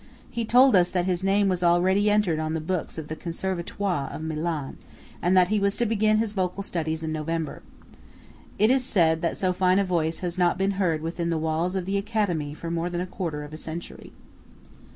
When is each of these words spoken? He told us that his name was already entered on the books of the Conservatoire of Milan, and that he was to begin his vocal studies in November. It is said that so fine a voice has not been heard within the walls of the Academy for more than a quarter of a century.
He 0.31 0.45
told 0.45 0.75
us 0.75 0.89
that 0.89 1.05
his 1.05 1.23
name 1.23 1.47
was 1.47 1.61
already 1.61 2.09
entered 2.09 2.39
on 2.39 2.55
the 2.55 2.59
books 2.59 2.97
of 2.97 3.07
the 3.07 3.15
Conservatoire 3.15 4.09
of 4.11 4.23
Milan, 4.23 4.77
and 5.21 5.37
that 5.37 5.49
he 5.49 5.59
was 5.59 5.77
to 5.77 5.85
begin 5.85 6.17
his 6.17 6.31
vocal 6.31 6.63
studies 6.63 7.03
in 7.03 7.11
November. 7.11 7.61
It 8.57 8.71
is 8.71 8.83
said 8.83 9.21
that 9.21 9.37
so 9.37 9.53
fine 9.53 9.77
a 9.77 9.83
voice 9.85 10.21
has 10.21 10.39
not 10.39 10.57
been 10.57 10.71
heard 10.81 11.03
within 11.03 11.29
the 11.29 11.37
walls 11.37 11.75
of 11.75 11.85
the 11.85 11.97
Academy 11.99 12.55
for 12.55 12.71
more 12.71 12.89
than 12.89 12.99
a 13.01 13.05
quarter 13.05 13.43
of 13.43 13.53
a 13.53 13.57
century. 13.57 14.11